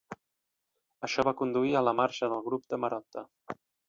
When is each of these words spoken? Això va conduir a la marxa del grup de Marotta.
Això 1.07 1.25
va 1.27 1.33
conduir 1.41 1.75
a 1.77 1.83
la 1.89 1.93
marxa 1.99 2.31
del 2.31 2.41
grup 2.47 2.65
de 2.73 2.81
Marotta. 2.85 3.25